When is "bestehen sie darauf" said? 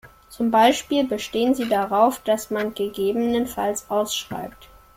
1.05-2.23